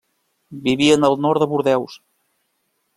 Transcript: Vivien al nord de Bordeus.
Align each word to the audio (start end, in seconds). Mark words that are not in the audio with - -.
Vivien 0.69 1.07
al 1.11 1.19
nord 1.27 1.45
de 1.45 1.51
Bordeus. 1.55 2.03